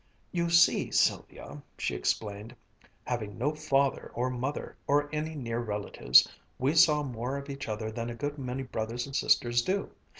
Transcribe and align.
"You 0.31 0.49
see, 0.49 0.89
Sylvia," 0.89 1.61
she 1.77 1.93
explained, 1.93 2.55
"having 3.05 3.37
no 3.37 3.53
father 3.53 4.11
or 4.15 4.31
mother 4.31 4.75
or 4.87 5.07
any 5.13 5.35
near 5.35 5.59
relatives, 5.59 6.27
we 6.57 6.73
saw 6.73 7.03
more 7.03 7.37
of 7.37 7.51
each 7.51 7.69
other 7.69 7.91
than 7.91 8.09
a 8.09 8.15
good 8.15 8.39
many 8.39 8.63
brothers 8.63 9.05
and 9.05 9.15
sisters 9.15 9.61
do. 9.61 9.91